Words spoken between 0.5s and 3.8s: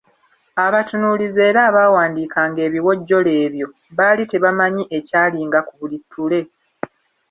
Abatunuulizi era abawandiikanga ebiwojjolo ebyo,